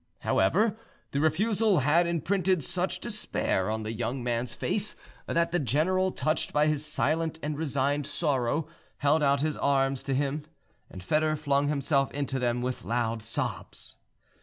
[0.21, 0.79] However,
[1.11, 4.95] the refusal had imprinted such despair on the young man's face,
[5.27, 8.67] that the general, touched by his silent and resigned sorrow,
[8.97, 10.41] held out his arms to him.
[10.91, 13.97] Foedor flung himself into them with loud sobs.